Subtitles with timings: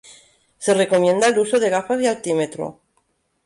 [0.57, 2.81] Se recomienda el uso de gafas y altímetro.